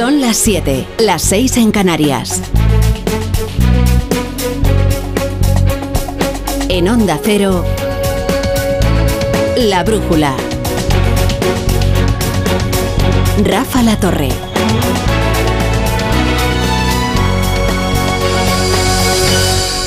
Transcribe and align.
Son 0.00 0.18
las 0.22 0.38
7, 0.38 0.86
las 1.00 1.20
6 1.20 1.58
en 1.58 1.72
Canarias. 1.72 2.40
En 6.70 6.88
Onda 6.88 7.20
Cero, 7.22 7.62
La 9.58 9.84
Brújula. 9.84 10.34
Rafa 13.44 13.82
La 13.82 14.00
Torre. 14.00 14.30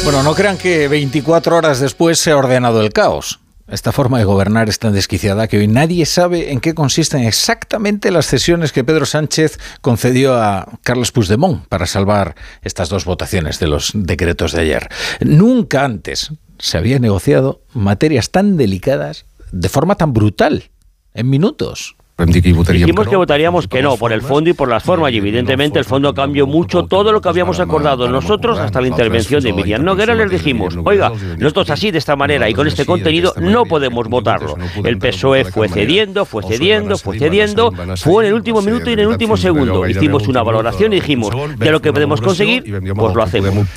Bueno, 0.03 0.21
no 0.21 0.35
crean 0.35 0.59
que 0.59 0.87
24 0.87 1.57
horas 1.57 1.79
después 1.79 2.19
se 2.19 2.29
ha 2.29 2.37
ordenado 2.37 2.81
el 2.81 2.93
caos. 2.93 3.42
Esta 3.67 3.93
forma 3.93 4.17
de 4.17 4.25
gobernar 4.25 4.67
es 4.67 4.77
tan 4.77 4.93
desquiciada 4.93 5.47
que 5.47 5.57
hoy 5.57 5.67
nadie 5.67 6.05
sabe 6.05 6.51
en 6.51 6.59
qué 6.59 6.73
consisten 6.73 7.23
exactamente 7.23 8.11
las 8.11 8.25
cesiones 8.25 8.73
que 8.73 8.83
Pedro 8.83 9.05
Sánchez 9.05 9.57
concedió 9.79 10.35
a 10.35 10.67
Carlos 10.83 11.13
Puigdemont 11.13 11.65
para 11.67 11.85
salvar 11.85 12.35
estas 12.61 12.89
dos 12.89 13.05
votaciones 13.05 13.59
de 13.59 13.67
los 13.67 13.91
decretos 13.95 14.51
de 14.51 14.61
ayer. 14.61 14.89
Nunca 15.21 15.85
antes 15.85 16.33
se 16.59 16.77
había 16.77 16.99
negociado 16.99 17.61
materias 17.73 18.31
tan 18.31 18.57
delicadas 18.57 19.25
de 19.53 19.69
forma 19.69 19.95
tan 19.95 20.11
brutal, 20.11 20.69
en 21.13 21.29
minutos. 21.29 21.95
Dijimos 22.15 23.07
que 23.07 23.15
votaríamos 23.15 23.67
que 23.67 23.81
no, 23.81 23.97
por 23.97 24.13
el 24.13 24.21
fondo 24.21 24.49
y 24.49 24.53
por 24.53 24.69
las 24.69 24.83
formas, 24.83 25.11
y 25.11 25.17
evidentemente 25.17 25.79
el 25.79 25.85
fondo 25.85 26.13
cambió 26.13 26.45
mucho 26.45 26.83
todo 26.83 27.11
lo 27.11 27.19
que 27.19 27.29
habíamos 27.29 27.59
acordado 27.59 28.07
nosotros 28.07 28.59
hasta 28.59 28.79
la 28.81 28.87
intervención 28.87 29.41
de 29.41 29.51
Miriam 29.51 29.83
Noguera. 29.83 30.13
Les 30.13 30.29
dijimos, 30.29 30.77
oiga, 30.83 31.11
nosotros 31.39 31.71
así, 31.71 31.89
de 31.89 31.97
esta 31.97 32.15
manera 32.15 32.47
y 32.49 32.53
con 32.53 32.67
este 32.67 32.85
contenido, 32.85 33.33
no 33.41 33.65
podemos 33.65 34.07
votarlo. 34.07 34.55
El 34.83 34.99
PSOE 34.99 35.45
fue 35.45 35.67
cediendo, 35.69 36.25
fue 36.25 36.43
cediendo, 36.43 36.97
fue 36.97 37.17
cediendo, 37.17 37.71
fue 37.97 38.23
en 38.23 38.27
el 38.29 38.33
último 38.35 38.61
minuto 38.61 38.89
y 38.89 38.93
en 38.93 38.99
el 38.99 39.07
último 39.07 39.35
segundo. 39.35 39.87
Hicimos 39.87 40.27
una 40.27 40.43
valoración 40.43 40.93
y 40.93 40.97
dijimos, 40.97 41.33
de 41.57 41.71
lo 41.71 41.81
que 41.81 41.91
podemos 41.91 42.21
conseguir, 42.21 42.63
pues 42.95 43.15
lo 43.15 43.23
hacemos. 43.23 43.67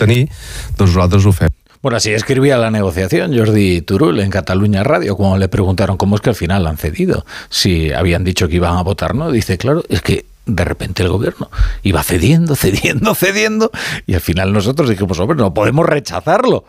Bueno, 1.87 1.99
así 1.99 2.13
escribía 2.13 2.59
la 2.59 2.73
negociación 2.73 3.33
Jordi 3.33 3.81
Turul 3.81 4.19
en 4.19 4.29
Cataluña 4.29 4.83
Radio, 4.83 5.17
cuando 5.17 5.39
le 5.39 5.47
preguntaron 5.47 5.97
cómo 5.97 6.17
es 6.17 6.21
que 6.21 6.31
al 6.31 6.35
final 6.35 6.67
han 6.67 6.79
cedido. 6.79 7.25
Si 7.49 7.93
habían 7.93 8.25
dicho 8.25 8.49
que 8.49 8.57
iban 8.57 8.77
a 8.77 8.83
votar, 8.83 9.15
¿no? 9.15 9.31
Dice, 9.31 9.57
claro, 9.57 9.85
es 9.89 10.03
que 10.03 10.27
de 10.47 10.65
repente 10.65 11.05
el 11.05 11.11
gobierno 11.11 11.49
iba 11.85 12.03
cediendo, 12.03 12.57
cediendo, 12.57 13.15
cediendo, 13.15 13.71
y 14.05 14.15
al 14.15 14.21
final 14.21 14.53
nosotros 14.53 14.89
dijimos, 14.89 15.21
hombre, 15.21 15.37
no 15.37 15.55
podemos 15.55 15.87
rechazarlo. 15.87 16.65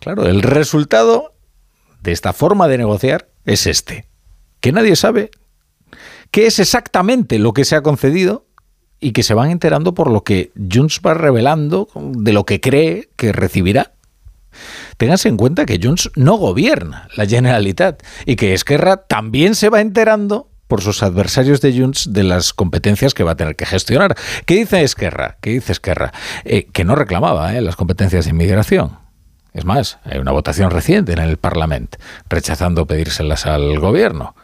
Claro, 0.00 0.26
el 0.26 0.42
resultado 0.42 1.32
de 2.02 2.10
esta 2.10 2.32
forma 2.32 2.66
de 2.66 2.78
negociar 2.78 3.28
es 3.44 3.68
este, 3.68 4.08
que 4.58 4.72
nadie 4.72 4.96
sabe 4.96 5.30
qué 6.32 6.48
es 6.48 6.58
exactamente 6.58 7.38
lo 7.38 7.52
que 7.52 7.64
se 7.64 7.76
ha 7.76 7.82
concedido 7.82 8.46
y 8.98 9.12
que 9.12 9.22
se 9.22 9.34
van 9.34 9.52
enterando 9.52 9.94
por 9.94 10.10
lo 10.10 10.24
que 10.24 10.50
Junts 10.56 11.02
va 11.06 11.14
revelando 11.14 11.86
de 11.94 12.32
lo 12.32 12.44
que 12.44 12.60
cree 12.60 13.10
que 13.14 13.30
recibirá 13.30 13.92
Ténganse 15.00 15.30
en 15.30 15.38
cuenta 15.38 15.64
que 15.64 15.80
Junts 15.82 16.10
no 16.14 16.34
gobierna 16.34 17.08
la 17.16 17.24
Generalitat 17.24 18.02
y 18.26 18.36
que 18.36 18.52
Esquerra 18.52 18.98
también 18.98 19.54
se 19.54 19.70
va 19.70 19.80
enterando 19.80 20.50
por 20.68 20.82
sus 20.82 21.02
adversarios 21.02 21.62
de 21.62 21.72
Junts 21.72 22.12
de 22.12 22.22
las 22.22 22.52
competencias 22.52 23.14
que 23.14 23.24
va 23.24 23.30
a 23.30 23.34
tener 23.34 23.56
que 23.56 23.64
gestionar. 23.64 24.14
¿Qué 24.44 24.56
dice 24.56 24.82
Esquerra? 24.82 25.38
¿Qué 25.40 25.52
dice 25.52 25.72
Esquerra? 25.72 26.12
Eh, 26.44 26.66
que 26.70 26.84
no 26.84 26.96
reclamaba 26.96 27.56
eh, 27.56 27.62
las 27.62 27.76
competencias 27.76 28.26
de 28.26 28.32
inmigración. 28.32 28.98
Es 29.54 29.64
más, 29.64 30.00
hay 30.04 30.18
una 30.18 30.32
votación 30.32 30.70
reciente 30.70 31.14
en 31.14 31.20
el 31.20 31.38
Parlamento 31.38 31.96
rechazando 32.28 32.86
pedírselas 32.86 33.46
al 33.46 33.78
gobierno. 33.78 34.34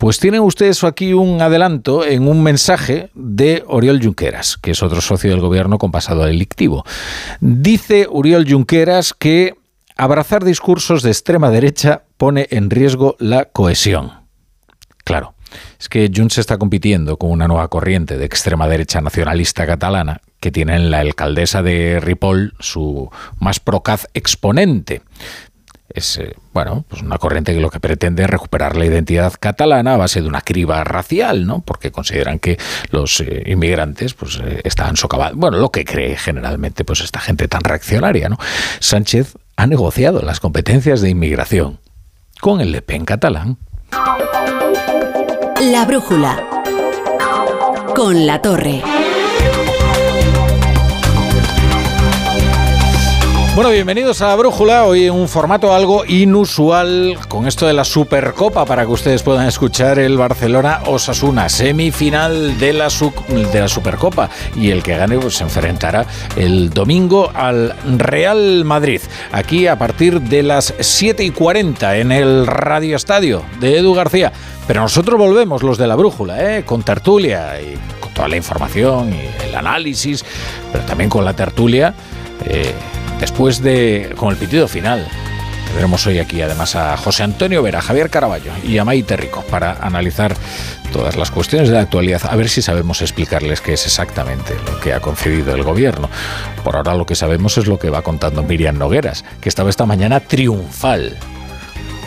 Pues 0.00 0.18
tienen 0.18 0.40
ustedes 0.40 0.82
aquí 0.82 1.12
un 1.12 1.42
adelanto 1.42 2.06
en 2.06 2.26
un 2.26 2.42
mensaje 2.42 3.10
de 3.12 3.62
Oriol 3.66 4.02
Junqueras, 4.02 4.56
que 4.56 4.70
es 4.70 4.82
otro 4.82 5.02
socio 5.02 5.28
del 5.28 5.40
gobierno 5.40 5.76
con 5.76 5.92
pasado 5.92 6.24
delictivo. 6.24 6.86
Dice 7.40 8.06
Oriol 8.10 8.50
Junqueras 8.50 9.12
que 9.12 9.56
abrazar 9.98 10.42
discursos 10.42 11.02
de 11.02 11.10
extrema 11.10 11.50
derecha 11.50 12.04
pone 12.16 12.46
en 12.50 12.70
riesgo 12.70 13.14
la 13.18 13.44
cohesión. 13.44 14.12
Claro, 15.04 15.34
es 15.78 15.90
que 15.90 16.10
Junts 16.14 16.38
está 16.38 16.56
compitiendo 16.56 17.18
con 17.18 17.30
una 17.30 17.46
nueva 17.46 17.68
corriente 17.68 18.16
de 18.16 18.24
extrema 18.24 18.68
derecha 18.68 19.02
nacionalista 19.02 19.66
catalana 19.66 20.22
que 20.40 20.50
tiene 20.50 20.76
en 20.76 20.90
la 20.90 21.00
alcaldesa 21.00 21.62
de 21.62 22.00
Ripoll 22.00 22.54
su 22.58 23.10
más 23.38 23.60
procaz 23.60 24.06
exponente 24.14 25.02
es 25.94 26.18
eh, 26.18 26.34
bueno, 26.52 26.84
pues 26.88 27.02
una 27.02 27.18
corriente 27.18 27.54
que 27.54 27.60
lo 27.60 27.70
que 27.70 27.80
pretende 27.80 28.24
es 28.24 28.30
recuperar 28.30 28.76
la 28.76 28.86
identidad 28.86 29.32
catalana 29.38 29.94
a 29.94 29.96
base 29.96 30.20
de 30.20 30.28
una 30.28 30.40
criba 30.40 30.82
racial, 30.84 31.46
¿no? 31.46 31.60
Porque 31.60 31.90
consideran 31.90 32.38
que 32.38 32.58
los 32.90 33.20
eh, 33.20 33.42
inmigrantes 33.46 34.14
pues 34.14 34.40
eh, 34.42 34.60
están 34.64 34.96
socavados. 34.96 35.36
Bueno, 35.36 35.58
lo 35.58 35.70
que 35.70 35.84
cree 35.84 36.16
generalmente 36.16 36.84
pues 36.84 37.00
esta 37.00 37.20
gente 37.20 37.48
tan 37.48 37.62
reaccionaria, 37.62 38.28
¿no? 38.28 38.38
Sánchez 38.80 39.36
ha 39.56 39.66
negociado 39.66 40.22
las 40.22 40.40
competencias 40.40 41.00
de 41.00 41.10
inmigración 41.10 41.78
con 42.40 42.60
el 42.60 42.72
Le 42.72 42.82
Pen 42.82 43.04
catalán. 43.04 43.58
La 45.60 45.84
brújula 45.84 46.42
con 47.94 48.26
la 48.26 48.40
torre. 48.40 48.82
Bueno, 53.52 53.70
bienvenidos 53.70 54.22
a 54.22 54.28
la 54.28 54.36
Brújula, 54.36 54.84
hoy 54.84 55.06
en 55.06 55.12
un 55.12 55.28
formato 55.28 55.74
algo 55.74 56.04
inusual 56.06 57.18
con 57.26 57.48
esto 57.48 57.66
de 57.66 57.72
la 57.72 57.82
Supercopa 57.82 58.64
para 58.64 58.86
que 58.86 58.92
ustedes 58.92 59.24
puedan 59.24 59.48
escuchar 59.48 59.98
el 59.98 60.16
Barcelona 60.16 60.82
Osasuna, 60.86 61.48
semifinal 61.48 62.58
de 62.60 62.72
la, 62.72 62.88
de 63.52 63.60
la 63.60 63.66
Supercopa 63.66 64.30
y 64.54 64.70
el 64.70 64.84
que 64.84 64.96
gane 64.96 65.18
pues, 65.18 65.34
se 65.34 65.42
enfrentará 65.42 66.06
el 66.36 66.70
domingo 66.70 67.28
al 67.34 67.74
Real 67.98 68.64
Madrid, 68.64 69.00
aquí 69.32 69.66
a 69.66 69.76
partir 69.76 70.20
de 70.20 70.44
las 70.44 70.72
7 70.78 71.24
y 71.24 71.30
40 71.30 71.96
en 71.96 72.12
el 72.12 72.46
Radio 72.46 72.94
Estadio 72.94 73.42
de 73.58 73.78
Edu 73.78 73.94
García. 73.94 74.32
Pero 74.68 74.82
nosotros 74.82 75.18
volvemos, 75.18 75.64
los 75.64 75.76
de 75.76 75.88
la 75.88 75.96
Brújula, 75.96 76.56
¿eh? 76.56 76.64
con 76.64 76.84
tertulia 76.84 77.60
y 77.60 77.74
con 77.98 78.14
toda 78.14 78.28
la 78.28 78.36
información 78.36 79.12
y 79.12 79.44
el 79.44 79.56
análisis, 79.56 80.24
pero 80.70 80.84
también 80.84 81.10
con 81.10 81.24
la 81.24 81.34
tertulia. 81.34 81.92
Eh, 82.44 82.72
después 83.20 83.62
de 83.62 84.12
con 84.16 84.30
el 84.30 84.36
pitido 84.36 84.66
final. 84.66 85.06
Tendremos 85.66 86.04
hoy 86.08 86.18
aquí 86.18 86.42
además 86.42 86.74
a 86.74 86.96
José 86.96 87.22
Antonio 87.22 87.62
Vera, 87.62 87.80
Javier 87.80 88.10
Caraballo 88.10 88.50
y 88.66 88.78
a 88.78 88.84
Maite 88.84 89.16
Rico 89.16 89.44
para 89.48 89.74
analizar 89.74 90.34
todas 90.92 91.16
las 91.16 91.30
cuestiones 91.30 91.68
de 91.68 91.76
la 91.76 91.82
actualidad, 91.82 92.22
a 92.28 92.34
ver 92.34 92.48
si 92.48 92.60
sabemos 92.60 93.00
explicarles 93.02 93.60
qué 93.60 93.74
es 93.74 93.86
exactamente 93.86 94.56
lo 94.66 94.80
que 94.80 94.92
ha 94.92 94.98
concedido 94.98 95.54
el 95.54 95.62
gobierno. 95.62 96.10
Por 96.64 96.74
ahora 96.74 96.94
lo 96.94 97.06
que 97.06 97.14
sabemos 97.14 97.56
es 97.56 97.68
lo 97.68 97.78
que 97.78 97.88
va 97.88 98.02
contando 98.02 98.42
Miriam 98.42 98.78
Nogueras, 98.78 99.24
que 99.40 99.48
estaba 99.48 99.70
esta 99.70 99.86
mañana 99.86 100.18
triunfal 100.18 101.16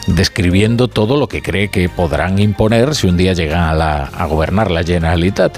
describiendo 0.07 0.89
todo 0.89 1.15
lo 1.15 1.29
que 1.29 1.41
cree 1.41 1.69
que 1.69 1.87
podrán 1.87 2.39
imponer 2.39 2.93
si 2.93 3.07
un 3.07 3.15
día 3.15 3.31
llegan 3.31 3.61
a, 3.81 4.03
a 4.03 4.25
gobernar 4.25 4.69
la 4.69 4.83
Generalitat 4.83 5.57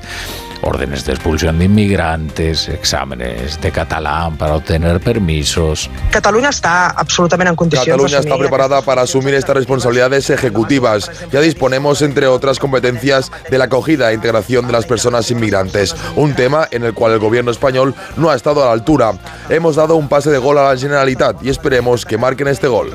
órdenes 0.66 1.06
de 1.06 1.14
expulsión 1.14 1.59
de 1.59 1.66
inmigrantes, 1.66 2.68
exámenes 2.68 3.62
de 3.62 3.72
catalán 3.72 4.36
para 4.38 4.56
obtener 4.56 5.00
permisos. 5.00 5.90
Cataluña 6.12 6.50
está 6.50 6.90
absolutamente 6.90 7.52
en 7.52 7.56
condiciones. 7.56 7.88
Cataluña 7.88 8.20
está 8.20 8.38
preparada 8.38 8.81
para 8.81 9.03
asumir 9.03 9.34
estas 9.36 9.56
responsabilidades 9.56 10.30
ejecutivas. 10.30 11.09
Ya 11.31 11.40
disponemos, 11.40 12.02
entre 12.02 12.28
otras 12.28 12.59
competencias, 12.59 13.31
de 13.50 13.58
la 13.58 13.66
acogida 13.66 14.12
e 14.12 14.16
integración 14.16 14.66
de 14.68 14.74
las 14.74 14.86
personas 14.86 15.30
inmigrantes, 15.31 15.96
un 16.16 16.34
tema 16.34 16.68
en 16.72 16.84
el 16.84 16.94
cual 16.94 17.14
el 17.14 17.20
gobierno 17.20 17.52
español 17.52 17.94
no 18.18 18.30
ha 18.30 18.36
estado 18.36 18.64
a 18.64 18.68
la 18.68 18.72
altura. 18.74 19.14
Hemos 19.50 19.76
dado 19.76 19.96
un 19.96 20.09
pase 20.09 20.32
de 20.32 20.40
gol 20.40 20.58
a 20.58 20.74
la 20.74 20.78
Generalitat 20.78 21.44
y 21.44 21.50
esperemos 21.50 22.06
que 22.06 22.18
marquen 22.18 22.47
este 22.47 22.68
gol. 22.68 22.92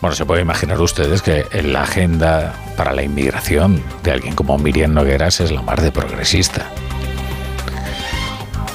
Bueno, 0.00 0.16
se 0.16 0.26
puede 0.26 0.42
imaginar 0.42 0.80
ustedes 0.80 1.22
que 1.22 1.46
en 1.52 1.72
la 1.72 1.82
agenda 1.82 2.54
para 2.76 2.92
la 2.92 3.02
inmigración 3.02 3.82
de 4.02 4.12
alguien 4.12 4.34
como 4.34 4.58
Miriam 4.58 4.94
Nogueras 4.94 5.40
es 5.40 5.50
la 5.50 5.62
más 5.62 5.82
de 5.82 5.92
progresista. 5.92 6.66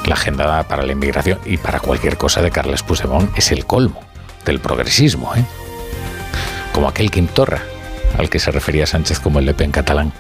La 0.06 0.16
agenda 0.16 0.64
para 0.68 0.84
la 0.84 0.92
inmigración 0.92 1.40
y 1.46 1.58
para 1.58 1.80
cualquier 1.80 2.18
cosa 2.18 2.42
de 2.42 2.52
Carles 2.52 2.84
Puigdemont 2.84 3.36
es 3.38 3.52
el 3.52 3.66
colmo 3.66 4.02
del 4.46 4.60
progresismo, 4.60 5.34
¿eh? 5.36 5.44
como 6.74 6.88
aquel 6.88 7.10
Quintorra 7.10 7.62
al 8.18 8.30
que 8.30 8.40
se 8.40 8.52
refería 8.52 8.86
Sánchez 8.86 9.20
como 9.20 9.40
el 9.40 9.46
Lepe 9.46 9.64
en 9.64 9.72
catalán. 9.72 10.14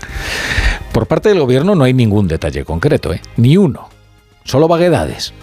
Por 0.91 1.07
parte 1.07 1.29
del 1.29 1.39
gobierno 1.39 1.75
no 1.75 1.83
hay 1.83 1.93
ningún 1.93 2.27
detalle 2.27 2.65
concreto, 2.65 3.13
¿eh? 3.13 3.21
ni 3.37 3.57
uno, 3.57 3.89
solo 4.43 4.67
vaguedades. 4.67 5.33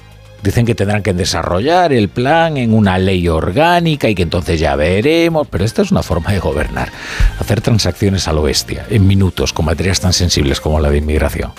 Dicen 0.42 0.66
que 0.66 0.74
tendrán 0.74 1.02
que 1.02 1.14
desarrollar 1.14 1.92
el 1.92 2.08
plan 2.08 2.56
en 2.56 2.74
una 2.74 2.98
ley 2.98 3.28
orgánica 3.28 4.08
y 4.08 4.14
que 4.16 4.22
entonces 4.22 4.58
ya 4.58 4.74
veremos, 4.74 5.46
pero 5.48 5.64
esta 5.64 5.82
es 5.82 5.92
una 5.92 6.02
forma 6.02 6.32
de 6.32 6.40
gobernar, 6.40 6.90
hacer 7.38 7.60
transacciones 7.60 8.26
a 8.26 8.32
lo 8.32 8.42
bestia, 8.42 8.84
en 8.90 9.06
minutos, 9.06 9.52
con 9.52 9.66
materias 9.66 10.00
tan 10.00 10.12
sensibles 10.12 10.60
como 10.60 10.80
la 10.80 10.90
de 10.90 10.98
inmigración. 10.98 11.52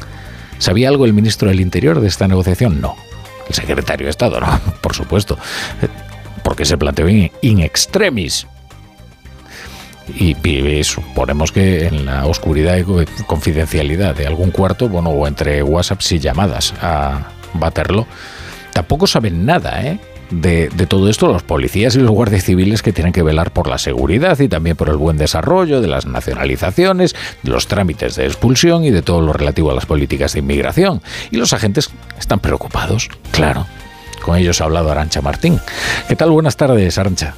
¿Sabía 0.58 0.90
algo 0.90 1.06
el 1.06 1.14
ministro 1.14 1.48
del 1.48 1.62
Interior 1.62 2.02
de 2.02 2.08
esta 2.08 2.28
negociación? 2.28 2.82
No. 2.82 2.96
El 3.48 3.56
secretario 3.56 4.06
de 4.06 4.12
Estado, 4.12 4.42
no, 4.42 4.60
por 4.82 4.94
supuesto. 4.94 5.38
Porque 6.44 6.66
se 6.66 6.78
planteó 6.78 7.08
in, 7.08 7.60
extremis. 7.62 8.48
y, 10.18 10.36
y, 10.46 10.84
suponemos 10.84 11.54
que 11.54 11.88
en 11.88 12.06
la 12.06 12.26
oscuridad 12.26 12.78
y 12.78 12.84
confidencialidad 13.24 14.14
de 14.14 14.28
algún 14.28 14.52
cuarto, 14.52 14.90
bueno, 14.90 15.10
o 15.10 15.26
entre 15.26 15.64
WhatsApps 15.64 16.12
y 16.12 16.20
llamadas 16.20 16.74
a 16.82 17.30
Baterlo, 17.54 18.08
tampoco 18.74 19.08
saben 19.08 19.46
nada, 19.46 19.84
¿eh? 19.86 20.00
De, 20.32 20.70
todo 20.88 21.10
esto 21.10 21.28
los 21.28 21.44
policías 21.44 21.96
y 21.96 22.00
los 22.00 22.10
guardias 22.10 22.44
civiles 22.44 22.82
que 22.82 22.92
tienen 22.92 23.14
que 23.14 23.22
velar 23.22 23.52
por 23.52 23.68
la 23.68 23.78
seguridad 23.78 24.40
y 24.40 24.48
también 24.48 24.76
por 24.76 24.90
el 24.90 24.98
buen 24.98 25.18
desarrollo 25.18 25.80
de 25.80 25.88
las 25.88 26.08
nacionalizaciones, 26.08 27.16
de 27.44 27.52
los 27.52 27.68
trámites 27.68 28.16
de 28.16 28.26
expulsión 28.26 28.84
y 28.84 28.90
de 28.90 29.04
todo 29.04 29.22
lo 29.22 29.34
relativo 29.34 29.70
a 29.70 29.76
las 29.76 29.86
políticas 29.86 30.34
de 30.34 30.40
inmigración. 30.40 31.02
Y 31.30 31.38
los 31.38 31.54
agentes 31.54 31.92
están 32.18 32.40
preocupados, 32.40 33.10
claro. 33.32 33.68
Con 34.24 34.38
ellos 34.38 34.60
ha 34.62 34.64
hablado 34.64 34.90
Arancha 34.90 35.22
Martín. 35.22 35.60
¿Qué 36.08 36.16
tal? 36.16 36.32
Buenas 36.32 36.58
tardes, 36.58 36.98
Arancha. 36.98 37.36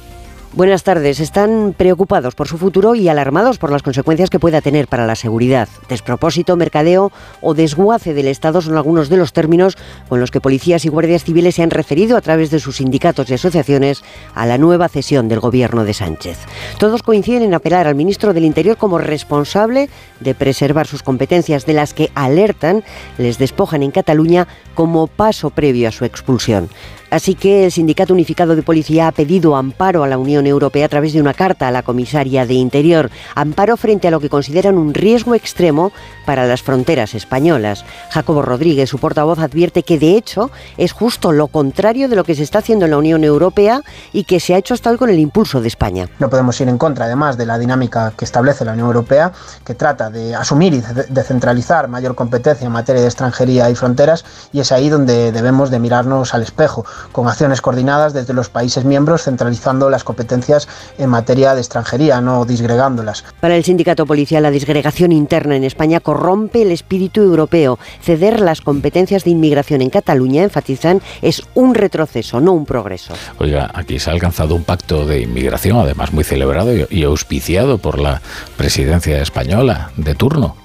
Buenas 0.56 0.84
tardes. 0.84 1.20
Están 1.20 1.74
preocupados 1.76 2.34
por 2.34 2.48
su 2.48 2.56
futuro 2.56 2.94
y 2.94 3.10
alarmados 3.10 3.58
por 3.58 3.70
las 3.70 3.82
consecuencias 3.82 4.30
que 4.30 4.38
pueda 4.38 4.62
tener 4.62 4.88
para 4.88 5.04
la 5.04 5.14
seguridad. 5.14 5.68
Despropósito, 5.90 6.56
mercadeo 6.56 7.12
o 7.42 7.52
desguace 7.52 8.14
del 8.14 8.26
Estado 8.26 8.62
son 8.62 8.78
algunos 8.78 9.10
de 9.10 9.18
los 9.18 9.34
términos 9.34 9.76
con 10.08 10.18
los 10.18 10.30
que 10.30 10.40
policías 10.40 10.86
y 10.86 10.88
guardias 10.88 11.24
civiles 11.24 11.56
se 11.56 11.62
han 11.62 11.68
referido 11.68 12.16
a 12.16 12.22
través 12.22 12.50
de 12.50 12.58
sus 12.58 12.76
sindicatos 12.76 13.28
y 13.28 13.34
asociaciones 13.34 14.02
a 14.34 14.46
la 14.46 14.56
nueva 14.56 14.88
cesión 14.88 15.28
del 15.28 15.40
gobierno 15.40 15.84
de 15.84 15.92
Sánchez. 15.92 16.38
Todos 16.78 17.02
coinciden 17.02 17.42
en 17.42 17.52
apelar 17.52 17.86
al 17.86 17.94
ministro 17.94 18.32
del 18.32 18.46
Interior 18.46 18.78
como 18.78 18.96
responsable 18.96 19.90
de 20.20 20.34
preservar 20.34 20.86
sus 20.86 21.02
competencias 21.02 21.66
de 21.66 21.74
las 21.74 21.92
que 21.92 22.10
alertan 22.14 22.82
les 23.18 23.36
despojan 23.36 23.82
en 23.82 23.90
Cataluña 23.90 24.48
como 24.74 25.06
paso 25.06 25.50
previo 25.50 25.86
a 25.86 25.92
su 25.92 26.06
expulsión. 26.06 26.70
Así 27.10 27.34
que 27.34 27.66
el 27.66 27.72
Sindicato 27.72 28.12
Unificado 28.12 28.56
de 28.56 28.62
Policía 28.62 29.08
ha 29.08 29.12
pedido 29.12 29.56
amparo 29.56 30.02
a 30.02 30.08
la 30.08 30.18
Unión 30.18 30.46
Europea 30.46 30.86
a 30.86 30.88
través 30.88 31.12
de 31.12 31.20
una 31.20 31.34
carta 31.34 31.68
a 31.68 31.70
la 31.70 31.82
comisaria 31.82 32.46
de 32.46 32.54
Interior, 32.54 33.10
amparo 33.34 33.76
frente 33.76 34.08
a 34.08 34.10
lo 34.10 34.20
que 34.20 34.28
consideran 34.28 34.76
un 34.76 34.92
riesgo 34.92 35.34
extremo 35.34 35.92
para 36.24 36.46
las 36.46 36.62
fronteras 36.62 37.14
españolas. 37.14 37.84
Jacobo 38.10 38.42
Rodríguez, 38.42 38.90
su 38.90 38.98
portavoz, 38.98 39.38
advierte 39.38 39.84
que 39.84 39.98
de 39.98 40.16
hecho 40.16 40.50
es 40.76 40.92
justo 40.92 41.32
lo 41.32 41.46
contrario 41.46 42.08
de 42.08 42.16
lo 42.16 42.24
que 42.24 42.34
se 42.34 42.42
está 42.42 42.58
haciendo 42.58 42.84
en 42.86 42.90
la 42.90 42.98
Unión 42.98 43.22
Europea 43.22 43.82
y 44.12 44.24
que 44.24 44.40
se 44.40 44.54
ha 44.54 44.58
hecho 44.58 44.74
hasta 44.74 44.90
hoy 44.90 44.96
con 44.96 45.10
el 45.10 45.18
impulso 45.18 45.60
de 45.60 45.68
España. 45.68 46.08
No 46.18 46.28
podemos 46.28 46.60
ir 46.60 46.68
en 46.68 46.78
contra, 46.78 47.04
además, 47.04 47.36
de 47.36 47.46
la 47.46 47.58
dinámica 47.58 48.12
que 48.16 48.24
establece 48.24 48.64
la 48.64 48.72
Unión 48.72 48.88
Europea, 48.88 49.32
que 49.64 49.74
trata 49.74 50.10
de 50.10 50.34
asumir 50.34 50.74
y 50.74 50.82
descentralizar 51.08 51.88
mayor 51.88 52.14
competencia 52.14 52.66
en 52.66 52.72
materia 52.72 53.02
de 53.02 53.08
extranjería 53.08 53.70
y 53.70 53.74
fronteras, 53.74 54.24
y 54.52 54.60
es 54.60 54.72
ahí 54.72 54.88
donde 54.88 55.30
debemos 55.30 55.70
de 55.70 55.78
mirarnos 55.78 56.34
al 56.34 56.42
espejo 56.42 56.84
con 57.12 57.28
acciones 57.28 57.60
coordinadas 57.60 58.12
desde 58.12 58.34
los 58.34 58.48
países 58.48 58.84
miembros, 58.84 59.24
centralizando 59.24 59.90
las 59.90 60.04
competencias 60.04 60.68
en 60.98 61.10
materia 61.10 61.54
de 61.54 61.60
extranjería, 61.60 62.20
no 62.20 62.44
disgregándolas. 62.44 63.24
Para 63.40 63.56
el 63.56 63.64
sindicato 63.64 64.06
policial, 64.06 64.42
la 64.42 64.50
disgregación 64.50 65.12
interna 65.12 65.56
en 65.56 65.64
España 65.64 66.00
corrompe 66.00 66.62
el 66.62 66.70
espíritu 66.70 67.20
europeo. 67.20 67.78
Ceder 68.02 68.40
las 68.40 68.60
competencias 68.60 69.24
de 69.24 69.30
inmigración 69.30 69.82
en 69.82 69.90
Cataluña, 69.90 70.42
enfatizan, 70.42 71.02
es 71.22 71.42
un 71.54 71.74
retroceso, 71.74 72.40
no 72.40 72.52
un 72.52 72.66
progreso. 72.66 73.14
Oiga, 73.38 73.70
aquí 73.74 73.98
se 73.98 74.10
ha 74.10 74.12
alcanzado 74.12 74.54
un 74.54 74.64
pacto 74.64 75.06
de 75.06 75.20
inmigración, 75.22 75.78
además 75.78 76.12
muy 76.12 76.24
celebrado 76.24 76.72
y 76.90 77.02
auspiciado 77.04 77.78
por 77.78 77.98
la 77.98 78.20
presidencia 78.56 79.20
española 79.20 79.90
de 79.96 80.14
turno 80.14 80.56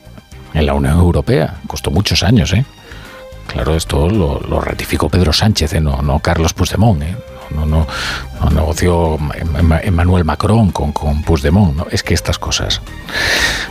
en 0.53 0.65
la 0.65 0.73
Unión 0.73 0.97
Europea. 0.97 1.55
Costó 1.67 1.91
muchos 1.91 2.23
años, 2.23 2.53
¿eh? 2.53 2.65
Claro, 3.51 3.75
esto 3.75 4.09
lo, 4.09 4.61
ratificó 4.61 5.09
Pedro 5.09 5.33
Sánchez, 5.33 5.73
¿eh? 5.73 5.81
no, 5.81 6.01
no, 6.01 6.19
Carlos 6.19 6.53
Puigdemont. 6.53 7.03
¿eh? 7.03 7.15
No, 7.53 7.65
no, 7.65 7.85
no, 8.39 8.49
negoció 8.49 9.17
Emmanuel 9.83 10.23
Macron 10.23 10.71
con, 10.71 10.93
con 10.93 11.21
Puigdemont. 11.23 11.75
¿no? 11.75 11.87
Es 11.91 12.03
que 12.03 12.13
estas 12.13 12.39
cosas. 12.39 12.81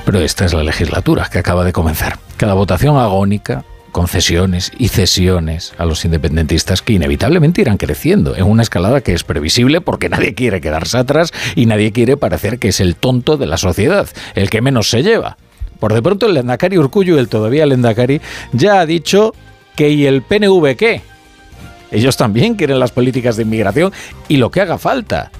Pero 0.04 0.20
esta 0.20 0.44
es 0.44 0.52
la 0.52 0.62
legislatura 0.62 1.28
que 1.30 1.38
acaba 1.38 1.64
de 1.64 1.72
comenzar. 1.72 2.18
Cada 2.36 2.54
votación 2.54 2.98
agónica 2.98 3.64
concesiones 3.90 4.72
y 4.78 4.88
cesiones 4.88 5.72
a 5.78 5.84
los 5.84 6.04
independentistas 6.04 6.82
que 6.82 6.92
inevitablemente 6.94 7.60
irán 7.60 7.76
creciendo 7.76 8.36
en 8.36 8.44
una 8.44 8.62
escalada 8.62 9.00
que 9.00 9.12
es 9.12 9.24
previsible 9.24 9.80
porque 9.80 10.08
nadie 10.08 10.34
quiere 10.34 10.60
quedarse 10.60 10.98
atrás 10.98 11.32
y 11.54 11.66
nadie 11.66 11.92
quiere 11.92 12.16
parecer 12.16 12.58
que 12.58 12.68
es 12.68 12.80
el 12.80 12.96
tonto 12.96 13.36
de 13.36 13.46
la 13.46 13.56
sociedad, 13.56 14.08
el 14.34 14.50
que 14.50 14.62
menos 14.62 14.88
se 14.90 15.02
lleva. 15.02 15.36
Por 15.78 15.94
de 15.94 16.02
pronto 16.02 16.26
el 16.26 16.34
Lendakari 16.34 16.78
Urcuyo, 16.78 17.18
el 17.18 17.28
todavía 17.28 17.66
Lendakari, 17.66 18.20
ya 18.52 18.80
ha 18.80 18.86
dicho 18.86 19.34
¿y 19.88 20.06
el 20.06 20.22
PNV 20.22 20.76
qué? 20.76 21.00
Ellos 21.90 22.16
también 22.16 22.54
quieren 22.54 22.78
las 22.78 22.92
políticas 22.92 23.36
de 23.36 23.42
inmigración 23.42 23.92
y 24.28 24.36
lo 24.36 24.50
que 24.50 24.60
haga 24.60 24.78
falta. 24.78 25.30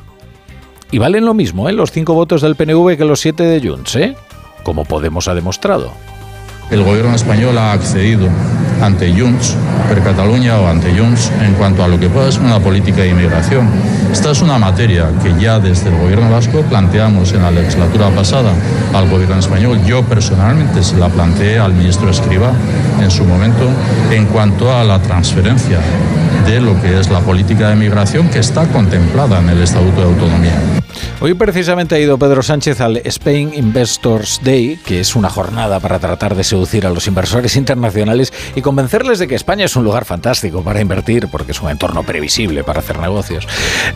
Y 0.91 0.99
valen 0.99 1.25
lo 1.25 1.35
mismo, 1.35 1.69
¿eh? 1.69 1.73
Los 1.73 1.93
cinco 1.93 2.15
votos 2.15 2.43
del 2.43 2.57
PNV 2.57 2.97
que 2.97 3.05
los 3.05 3.21
siete 3.21 3.45
de 3.45 3.69
Junts, 3.69 3.97
¿eh? 3.97 4.17
Como 4.65 4.85
Podemos 4.85 5.29
ha 5.29 5.35
demostrado. 5.35 5.93
El 6.71 6.83
gobierno 6.83 7.15
español 7.15 7.59
ha 7.59 7.73
accedido 7.73 8.29
ante 8.81 9.13
Junts, 9.13 9.57
per 9.89 10.03
Cataluña 10.03 10.59
o 10.59 10.69
ante 10.69 10.97
Junts, 10.97 11.31
en 11.43 11.55
cuanto 11.55 11.85
a 11.85 11.89
lo 11.89 11.99
que 11.99 12.09
pueda 12.09 12.31
ser 12.31 12.43
una 12.43 12.59
política 12.59 13.03
de 13.03 13.09
inmigración. 13.09 13.69
Esta 14.13 14.31
es 14.31 14.43
una 14.43 14.59
materia 14.59 15.07
que 15.23 15.35
ya 15.41 15.59
desde 15.59 15.91
el 15.91 15.97
gobierno 15.97 16.31
vasco 16.31 16.63
planteamos 16.63 17.33
en 17.33 17.43
la 17.43 17.51
legislatura 17.51 18.09
pasada 18.11 18.53
al 18.95 19.09
gobierno 19.09 19.39
español. 19.39 19.81
Yo 19.85 20.03
personalmente 20.05 20.83
se 20.83 20.97
la 20.97 21.09
planteé 21.09 21.59
al 21.59 21.75
ministro 21.75 22.11
Escriba 22.11 22.53
en 23.01 23.11
su 23.11 23.25
momento 23.25 23.69
en 24.11 24.27
cuanto 24.27 24.75
a 24.75 24.85
la 24.85 25.01
transferencia 25.01 25.79
de 26.47 26.61
lo 26.61 26.81
que 26.81 26.99
es 26.99 27.11
la 27.11 27.21
política 27.21 27.69
de 27.71 27.77
migración 27.77 28.29
que 28.29 28.39
está 28.39 28.67
contemplada 28.69 29.41
en 29.41 29.49
el 29.51 29.63
Estatuto 29.63 30.01
de 30.01 30.07
Autonomía. 30.07 30.59
Hoy 31.21 31.35
precisamente 31.35 31.95
ha 31.95 31.99
ido 31.99 32.19
Pedro 32.19 32.43
Sánchez 32.43 32.81
al 32.81 32.97
Spain 32.99 33.53
Investors 33.55 34.41
Day, 34.43 34.79
que 34.85 35.01
es 35.01 35.17
una 35.17 35.29
jornada 35.29 35.81
para 35.81 35.99
tratar 35.99 36.35
de 36.35 36.45
seducir 36.45 36.87
a 36.87 36.91
los 36.91 37.07
inversores 37.07 37.57
internacionales 37.57 38.33
y 38.55 38.63
convencerles 38.63 39.19
de 39.19 39.29
que 39.29 39.35
España 39.35 39.65
es 39.65 39.77
un 39.77 39.85
lugar 39.85 40.05
fantástico 40.05 40.63
para 40.63 40.81
invertir, 40.81 41.29
porque 41.29 41.53
es 41.53 41.61
un 41.61 41.71
entorno 41.71 42.03
previsible 42.05 42.65
para 42.65 42.81
hacer 42.81 42.99
negocios. 42.99 43.47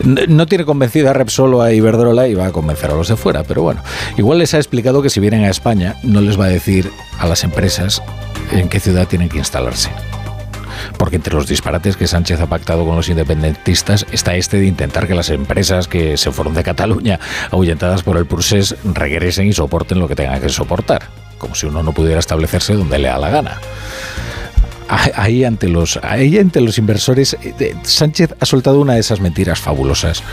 No 0.03 0.45
tiene 0.45 0.65
convencida 0.65 1.11
a 1.11 1.13
Repsol 1.13 1.55
o 1.55 1.61
a 1.61 1.73
Iberdrola 1.73 2.27
y 2.27 2.35
va 2.35 2.47
a 2.47 2.51
convencer 2.51 2.91
a 2.91 2.95
los 2.95 3.07
de 3.07 3.15
fuera, 3.15 3.43
pero 3.43 3.63
bueno, 3.63 3.81
igual 4.17 4.37
les 4.37 4.53
ha 4.53 4.57
explicado 4.57 5.01
que 5.01 5.09
si 5.09 5.19
vienen 5.19 5.43
a 5.45 5.49
España 5.49 5.95
no 6.03 6.21
les 6.21 6.39
va 6.39 6.45
a 6.45 6.49
decir 6.49 6.91
a 7.17 7.27
las 7.27 7.43
empresas 7.43 8.01
en 8.51 8.69
qué 8.69 8.79
ciudad 8.79 9.07
tienen 9.07 9.29
que 9.29 9.39
instalarse 9.39 9.89
porque 10.97 11.15
entre 11.17 11.33
los 11.33 11.47
disparates 11.47 11.97
que 11.97 12.07
Sánchez 12.07 12.39
ha 12.41 12.47
pactado 12.47 12.85
con 12.85 12.95
los 12.95 13.09
independentistas 13.09 14.05
está 14.11 14.35
este 14.35 14.57
de 14.57 14.65
intentar 14.65 15.07
que 15.07 15.15
las 15.15 15.29
empresas 15.29 15.87
que 15.87 16.17
se 16.17 16.31
fueron 16.31 16.53
de 16.53 16.63
Cataluña 16.63 17.19
ahuyentadas 17.51 18.03
por 18.03 18.17
el 18.17 18.25
Pursés 18.25 18.75
regresen 18.83 19.47
y 19.47 19.53
soporten 19.53 19.99
lo 19.99 20.07
que 20.07 20.15
tengan 20.15 20.41
que 20.41 20.49
soportar, 20.49 21.03
como 21.37 21.55
si 21.55 21.65
uno 21.65 21.83
no 21.83 21.91
pudiera 21.93 22.19
establecerse 22.19 22.73
donde 22.73 22.99
le 22.99 23.07
da 23.07 23.17
la 23.17 23.29
gana 23.29 23.59
ahí 24.87 25.43
ante 25.43 25.67
los, 25.67 25.99
ahí 26.03 26.37
ante 26.37 26.61
los 26.61 26.77
inversores, 26.77 27.37
eh, 27.41 27.75
Sánchez 27.83 28.35
ha 28.39 28.45
soltado 28.45 28.79
una 28.79 28.93
de 28.93 28.99
esas 28.99 29.19
mentiras 29.19 29.59
fabulosas, 29.59 30.23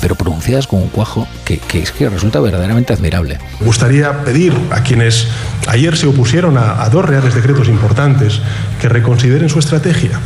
pero 0.00 0.14
pronunciadas 0.14 0.66
con 0.66 0.82
un 0.82 0.88
cuajo 0.88 1.26
que, 1.44 1.58
que 1.58 1.80
es 1.80 1.92
que 1.92 2.08
resulta 2.08 2.40
verdaderamente 2.40 2.92
admirable. 2.92 3.38
Me 3.60 3.66
gustaría 3.66 4.24
pedir 4.24 4.54
a 4.70 4.82
quienes 4.82 5.28
ayer 5.66 5.96
se 5.96 6.06
opusieron 6.06 6.58
a, 6.58 6.82
a 6.82 6.90
dos 6.90 7.04
reales 7.04 7.34
decretos 7.34 7.68
importantes 7.68 8.40
que 8.80 8.88
reconsideren 8.88 9.48
su 9.48 9.58
estrategia 9.58 10.20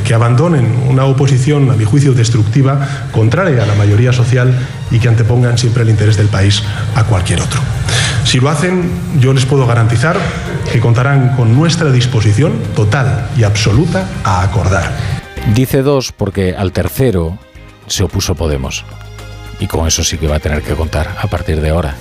que, 0.00 0.14
abandonen 0.14 0.74
una 0.88 1.04
oposición, 1.04 1.70
a 1.70 1.74
mi 1.74 1.84
juicio, 1.84 2.14
destructiva, 2.14 3.08
contraria 3.12 3.62
a 3.62 3.66
la 3.66 3.74
mayoría 3.74 4.12
social 4.12 4.54
y 4.90 4.98
que 4.98 5.08
antepongan 5.08 5.58
siempre 5.58 5.82
el 5.82 5.90
interés 5.90 6.16
del 6.16 6.28
país 6.28 6.62
a 6.94 7.04
cualquier 7.04 7.40
otro. 7.40 7.60
Si 8.24 8.40
lo 8.40 8.48
hacen, 8.48 8.90
yo 9.20 9.32
les 9.32 9.44
puedo 9.44 9.66
garantizar 9.66 10.16
que 10.72 10.80
contarán 10.80 11.36
con 11.36 11.54
nuestra 11.54 11.90
disposición 11.90 12.52
total 12.74 13.28
y 13.36 13.42
absoluta 13.42 14.08
a 14.24 14.42
acordar. 14.42 14.92
Dice 15.54 15.82
dos 15.82 16.12
porque 16.12 16.54
al 16.56 16.72
tercero 16.72 17.38
se 17.86 18.04
opuso 18.04 18.34
Podemos. 18.34 18.84
Y 19.58 19.66
con 19.66 19.86
eso 19.86 20.02
sí 20.02 20.18
que 20.18 20.28
va 20.28 20.36
a 20.36 20.40
tener 20.40 20.62
que 20.62 20.74
contar 20.74 21.16
a 21.20 21.26
partir 21.26 21.60
de 21.60 21.70
ahora 21.70 21.94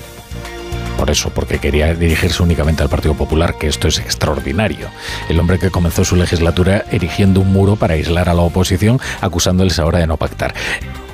por 1.02 1.10
eso, 1.10 1.32
porque 1.32 1.58
quería 1.58 1.96
dirigirse 1.96 2.44
únicamente 2.44 2.84
al 2.84 2.90
Partido 2.90 3.16
Popular, 3.16 3.56
que 3.58 3.66
esto 3.66 3.88
es 3.88 3.98
extraordinario. 3.98 4.88
El 5.30 5.40
hombre 5.40 5.58
que 5.58 5.72
comenzó 5.72 6.06
su 6.06 6.16
legislatura 6.16 6.86
erigiendo 6.92 7.40
un 7.40 7.52
muro 7.52 7.76
para 7.76 7.96
aislar 7.96 8.30
a 8.30 8.36
la 8.36 8.44
oposición, 8.44 9.00
acusándoles 9.20 9.80
ahora 9.80 9.98
de 9.98 10.06
no 10.06 10.18
pactar 10.18 10.54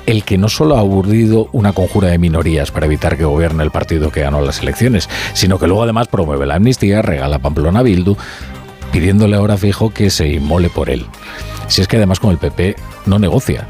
el 0.08 0.24
que 0.24 0.38
no 0.38 0.48
solo 0.48 0.78
ha 0.78 0.82
urdido 0.82 1.50
una 1.52 1.74
conjura 1.74 2.08
de 2.08 2.16
minorías 2.16 2.70
para 2.70 2.86
evitar 2.86 3.18
que 3.18 3.26
gobierne 3.26 3.62
el 3.62 3.70
partido 3.70 4.10
que 4.10 4.22
ganó 4.22 4.40
las 4.40 4.62
elecciones, 4.62 5.06
sino 5.34 5.58
que 5.58 5.66
luego 5.66 5.82
además 5.82 6.08
promueve 6.08 6.46
la 6.46 6.54
amnistía, 6.54 7.02
regala 7.02 7.40
Pamplona 7.40 7.82
Bildu, 7.82 8.16
pidiéndole 8.90 9.36
ahora 9.36 9.58
fijo 9.58 9.90
que 9.90 10.08
se 10.08 10.26
inmole 10.28 10.70
por 10.70 10.88
él. 10.88 11.04
Si 11.66 11.82
es 11.82 11.88
que 11.88 11.98
además 11.98 12.20
con 12.20 12.30
el 12.30 12.38
PP 12.38 12.76
no 13.04 13.18
negocia. 13.18 13.68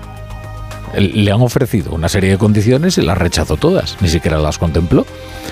Le 0.97 1.33
han 1.33 1.43
ofrecido 1.43 1.93
una 1.93 2.09
serie 2.09 2.31
de 2.31 2.39
condiciones 2.39 2.99
y 2.99 3.03
las 3.03 3.19
rechazó 3.19 3.57
todas, 3.57 3.97
ni 4.01 4.09
siquiera 4.09 4.39
las 4.39 4.59
contempló 4.59 5.07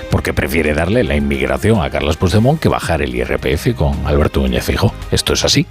porque 0.09 0.33
prefiere 0.33 0.73
darle 0.73 1.03
la 1.03 1.17
inmigración 1.17 1.81
a 1.81 1.89
Carlos 1.89 2.15
Puigdemont 2.15 2.61
que 2.61 2.69
bajar 2.69 3.01
el 3.01 3.13
IRPF 3.13 3.75
con 3.75 4.07
Alberto 4.07 4.39
Núñez 4.39 4.63
Fijo. 4.63 4.93
Esto 5.11 5.33
es 5.33 5.43
así. 5.43 5.67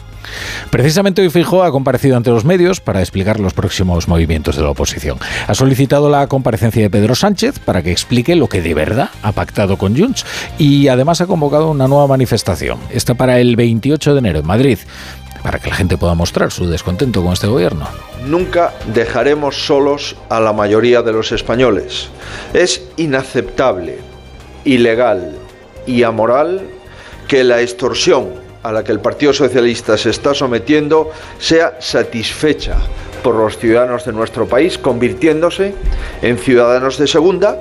Precisamente 0.70 1.22
hoy 1.22 1.30
Fijo 1.30 1.62
ha 1.62 1.70
comparecido 1.70 2.16
ante 2.16 2.30
los 2.30 2.44
medios 2.44 2.80
para 2.80 3.00
explicar 3.00 3.40
los 3.40 3.54
próximos 3.54 4.08
movimientos 4.08 4.56
de 4.56 4.62
la 4.62 4.70
oposición. 4.70 5.18
Ha 5.46 5.54
solicitado 5.54 6.10
la 6.10 6.26
comparecencia 6.26 6.82
de 6.82 6.90
Pedro 6.90 7.14
Sánchez 7.14 7.58
para 7.58 7.82
que 7.82 7.92
explique 7.92 8.36
lo 8.36 8.48
que 8.48 8.62
de 8.62 8.74
verdad 8.74 9.10
ha 9.22 9.32
pactado 9.32 9.76
con 9.76 9.96
Junts 9.96 10.24
y 10.58 10.88
además 10.88 11.20
ha 11.20 11.26
convocado 11.26 11.70
una 11.70 11.88
nueva 11.88 12.06
manifestación. 12.06 12.78
Está 12.90 13.14
para 13.14 13.40
el 13.40 13.56
28 13.56 14.14
de 14.14 14.18
enero 14.18 14.38
en 14.40 14.46
Madrid 14.46 14.78
para 15.42 15.60
que 15.60 15.70
la 15.70 15.76
gente 15.76 15.96
pueda 15.96 16.14
mostrar 16.14 16.50
su 16.50 16.68
descontento 16.68 17.22
con 17.22 17.32
este 17.32 17.46
gobierno. 17.46 17.86
Nunca 18.26 18.74
dejaremos 18.92 19.66
solos 19.66 20.16
a 20.28 20.40
la 20.40 20.52
mayoría 20.52 21.02
de 21.02 21.12
los 21.12 21.30
españoles. 21.30 22.08
Es 22.52 22.82
inaceptable, 22.96 23.98
ilegal 24.64 25.36
y 25.86 26.02
amoral 26.02 26.62
que 27.28 27.44
la 27.44 27.60
extorsión 27.60 28.45
a 28.66 28.72
la 28.72 28.82
que 28.82 28.90
el 28.90 28.98
Partido 28.98 29.32
Socialista 29.32 29.96
se 29.96 30.10
está 30.10 30.34
sometiendo 30.34 31.12
sea 31.38 31.76
satisfecha 31.78 32.76
por 33.22 33.36
los 33.36 33.58
ciudadanos 33.58 34.04
de 34.04 34.12
nuestro 34.12 34.48
país, 34.48 34.76
convirtiéndose 34.76 35.72
en 36.20 36.36
ciudadanos 36.36 36.98
de 36.98 37.06
segunda, 37.06 37.56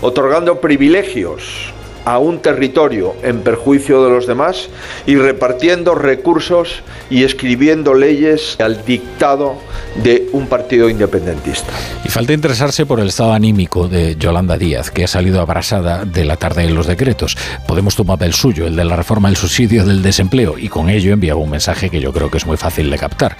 otorgando 0.00 0.60
privilegios 0.60 1.73
a 2.04 2.18
un 2.18 2.40
territorio 2.40 3.14
en 3.22 3.40
perjuicio 3.40 4.04
de 4.04 4.10
los 4.10 4.26
demás 4.26 4.68
y 5.06 5.16
repartiendo 5.16 5.94
recursos 5.94 6.82
y 7.10 7.24
escribiendo 7.24 7.94
leyes 7.94 8.56
al 8.60 8.84
dictado 8.84 9.56
de 10.02 10.28
un 10.32 10.46
partido 10.46 10.88
independentista. 10.88 11.72
Y 12.04 12.08
falta 12.08 12.32
interesarse 12.32 12.86
por 12.86 13.00
el 13.00 13.08
estado 13.08 13.32
anímico 13.32 13.88
de 13.88 14.16
Yolanda 14.16 14.56
Díaz, 14.56 14.90
que 14.90 15.04
ha 15.04 15.08
salido 15.08 15.40
abrasada 15.40 16.04
de 16.04 16.24
la 16.24 16.36
tarde 16.36 16.62
de 16.62 16.70
los 16.70 16.86
decretos. 16.86 17.36
Podemos 17.66 17.96
tomar 17.96 18.22
el 18.22 18.34
suyo, 18.34 18.66
el 18.66 18.76
de 18.76 18.84
la 18.84 18.96
reforma 18.96 19.28
del 19.28 19.36
subsidio 19.36 19.84
del 19.84 20.02
desempleo, 20.02 20.58
y 20.58 20.68
con 20.68 20.88
ello 20.88 21.12
enviaba 21.12 21.40
un 21.40 21.50
mensaje 21.50 21.90
que 21.90 22.00
yo 22.00 22.12
creo 22.12 22.30
que 22.30 22.38
es 22.38 22.46
muy 22.46 22.56
fácil 22.56 22.90
de 22.90 22.98
captar. 22.98 23.36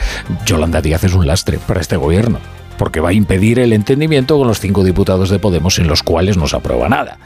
Yolanda 0.46 0.80
Díaz 0.80 1.04
es 1.04 1.14
un 1.14 1.26
lastre 1.26 1.58
para 1.58 1.80
este 1.80 1.96
gobierno 1.96 2.53
porque 2.76 3.00
va 3.00 3.10
a 3.10 3.12
impedir 3.12 3.58
el 3.58 3.72
entendimiento 3.72 4.38
con 4.38 4.48
los 4.48 4.60
cinco 4.60 4.84
diputados 4.84 5.30
de 5.30 5.38
Podemos 5.38 5.78
en 5.78 5.86
los 5.86 6.02
cuales 6.02 6.36
no 6.36 6.46
se 6.46 6.56
aprueba 6.56 6.88
nada. 6.88 7.18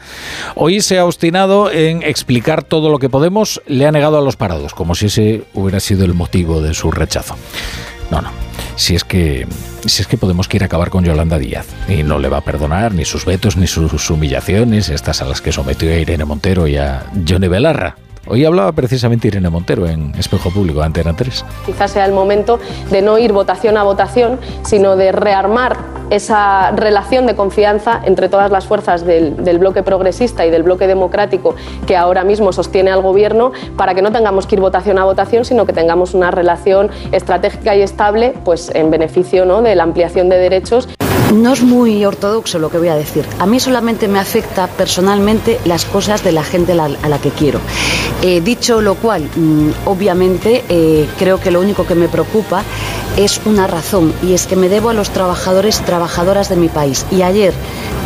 Hoy 0.55 0.81
se 0.81 0.97
ha 0.97 1.05
obstinado 1.05 1.71
en 1.71 2.03
explicar 2.03 2.63
todo 2.63 2.89
lo 2.89 2.99
que 2.99 3.09
Podemos 3.09 3.61
le 3.67 3.85
ha 3.85 3.91
negado 3.91 4.17
a 4.17 4.21
los 4.21 4.35
parados, 4.35 4.73
como 4.73 4.95
si 4.95 5.07
ese 5.07 5.43
hubiera 5.53 5.79
sido 5.79 6.05
el 6.05 6.13
motivo 6.13 6.61
de 6.61 6.73
su 6.73 6.91
rechazo. 6.91 7.35
No, 8.11 8.21
no. 8.21 8.31
Si 8.75 8.95
es 8.95 9.03
que 9.03 9.45
si 9.85 10.01
es 10.01 10.07
que 10.07 10.17
Podemos 10.17 10.47
quiere 10.47 10.65
acabar 10.65 10.89
con 10.89 11.03
Yolanda 11.03 11.37
Díaz 11.37 11.67
y 11.87 12.03
no 12.03 12.19
le 12.19 12.29
va 12.29 12.37
a 12.37 12.41
perdonar 12.41 12.93
ni 12.93 13.05
sus 13.05 13.25
vetos 13.25 13.55
ni 13.55 13.67
sus 13.67 14.09
humillaciones, 14.09 14.89
estas 14.89 15.21
a 15.21 15.25
las 15.25 15.41
que 15.41 15.51
sometió 15.51 15.89
a 15.89 15.95
Irene 15.95 16.25
Montero 16.25 16.67
y 16.67 16.77
a 16.77 17.05
Johnny 17.27 17.47
Belarra. 17.47 17.95
Hoy 18.31 18.45
hablaba 18.45 18.71
precisamente 18.73 19.27
Irene 19.27 19.49
Montero 19.49 19.87
en 19.87 20.13
Espejo 20.15 20.51
Público, 20.51 20.83
Antena 20.83 21.15
3. 21.15 21.45
Quizás 21.65 21.89
sea 21.89 22.05
el 22.05 22.11
momento 22.11 22.59
de 22.91 23.01
no 23.01 23.17
ir 23.17 23.33
votación 23.33 23.75
a 23.75 23.81
votación, 23.81 24.39
sino 24.61 24.95
de 24.95 25.11
rearmar 25.11 25.77
esa 26.11 26.69
relación 26.71 27.25
de 27.25 27.35
confianza 27.35 28.01
entre 28.05 28.29
todas 28.29 28.51
las 28.51 28.67
fuerzas 28.67 29.03
del, 29.03 29.33
bloque 29.57 29.81
progresista 29.81 30.45
y 30.45 30.51
del 30.51 30.61
bloque 30.61 30.85
democrático 30.85 31.55
que 31.87 31.97
ahora 31.97 32.23
mismo 32.23 32.53
sostiene 32.53 32.91
al 32.91 33.01
gobierno 33.01 33.51
para 33.75 33.95
que 33.95 34.03
no 34.03 34.11
tengamos 34.11 34.45
que 34.45 34.55
ir 34.55 34.61
votación 34.61 34.99
a 34.99 35.05
votación, 35.05 35.43
sino 35.43 35.65
que 35.65 35.73
tengamos 35.73 36.13
una 36.13 36.29
relación 36.29 36.91
estratégica 37.11 37.75
y 37.75 37.81
estable 37.81 38.35
pues, 38.45 38.69
en 38.75 38.91
beneficio 38.91 39.45
¿no? 39.45 39.63
de 39.63 39.73
la 39.73 39.83
ampliación 39.83 40.29
de 40.29 40.37
derechos. 40.37 40.87
No 41.33 41.53
es 41.53 41.61
muy 41.61 42.03
ortodoxo 42.05 42.57
lo 42.57 42.71
que 42.71 42.79
voy 42.79 42.87
a 42.87 42.95
decir. 42.95 43.23
A 43.37 43.45
mí 43.45 43.59
solamente 43.59 44.07
me 44.07 44.19
afecta 44.19 44.67
personalmente 44.67 45.59
las 45.65 45.85
cosas 45.85 46.23
de 46.23 46.31
la 46.31 46.43
gente 46.43 46.73
a 46.73 46.87
la 46.87 47.19
que 47.19 47.29
quiero. 47.29 47.59
Eh, 48.23 48.41
dicho 48.41 48.81
lo 48.81 48.95
cual, 48.95 49.29
mm, 49.35 49.69
obviamente 49.85 50.63
eh, 50.69 51.07
creo 51.19 51.39
que 51.39 51.51
lo 51.51 51.61
único 51.61 51.85
que 51.85 51.95
me 51.95 52.07
preocupa 52.07 52.63
es 53.15 53.41
una 53.45 53.67
razón 53.67 54.13
y 54.23 54.33
es 54.33 54.47
que 54.47 54.55
me 54.55 54.69
debo 54.69 54.89
a 54.89 54.93
los 54.93 55.11
trabajadores 55.11 55.79
y 55.79 55.83
trabajadoras 55.83 56.49
de 56.49 56.55
mi 56.55 56.67
país. 56.67 57.05
Y 57.11 57.21
ayer 57.21 57.53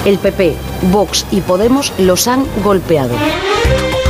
el 0.06 0.18
PP, 0.20 0.56
Vox 0.92 1.26
y 1.32 1.40
Podemos 1.42 1.94
los 1.98 2.28
han 2.28 2.46
golpeado. 2.64 3.16